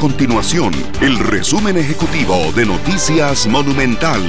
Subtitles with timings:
[0.00, 4.22] continuación el resumen ejecutivo de Noticias Monumental.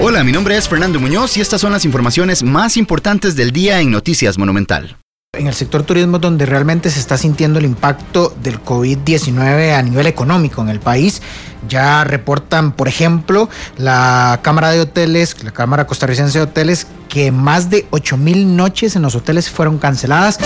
[0.00, 3.80] Hola, mi nombre es Fernando Muñoz y estas son las informaciones más importantes del día
[3.80, 4.96] en Noticias Monumental.
[5.38, 10.08] En el sector turismo donde realmente se está sintiendo el impacto del COVID-19 a nivel
[10.08, 11.22] económico en el país,
[11.68, 13.48] ya reportan, por ejemplo,
[13.78, 18.96] la Cámara de Hoteles, la Cámara Costarricense de Hoteles, que más de 8 mil noches
[18.96, 20.40] en los hoteles fueron canceladas.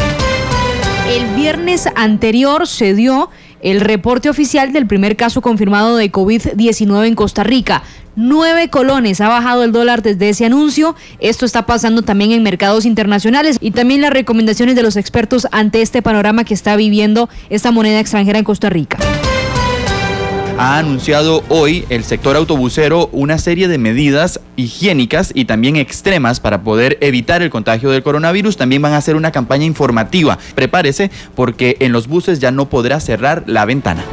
[1.09, 3.31] El viernes anterior se dio
[3.65, 7.83] el reporte oficial del primer caso confirmado de COVID-19 en Costa Rica.
[8.15, 10.95] Nueve colones ha bajado el dólar desde ese anuncio.
[11.19, 15.83] Esto está pasando también en mercados internacionales y también las recomendaciones de los expertos ante
[15.83, 18.99] este panorama que está viviendo esta moneda extranjera en Costa Rica
[20.59, 26.63] ha anunciado hoy el sector autobusero una serie de medidas higiénicas y también extremas para
[26.63, 28.57] poder evitar el contagio del coronavirus.
[28.57, 30.39] También van a hacer una campaña informativa.
[30.55, 34.05] Prepárese porque en los buses ya no podrá cerrar la ventana.